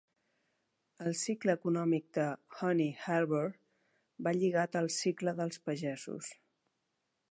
[1.09, 2.25] El cicle econòmic de
[2.61, 3.45] Honey Harbour
[4.29, 6.37] va lligat al cicle dels pagesos.